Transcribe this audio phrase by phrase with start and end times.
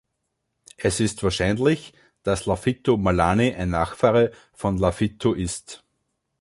[0.77, 1.93] Es ist wahrscheinlich,
[2.23, 5.83] dass Laufitu Malani ein Nachfahre von Laufitu ist.